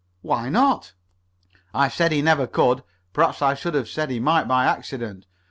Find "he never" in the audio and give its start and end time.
2.11-2.47